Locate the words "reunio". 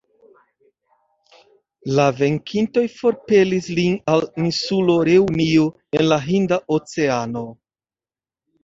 5.13-5.71